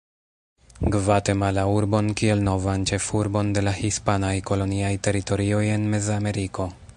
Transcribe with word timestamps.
Gvatemala-urbon 0.93 2.09
kiel 2.21 2.41
novan 2.47 2.87
ĉefurbon 2.93 3.53
de 3.59 3.63
la 3.67 3.75
hispanaj 3.81 4.33
koloniaj 4.51 4.93
teritorioj 5.09 5.65
en 5.77 5.87
Mezameriko. 5.95 6.67